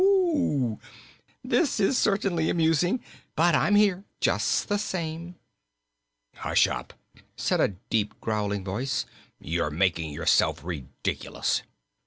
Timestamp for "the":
4.67-4.79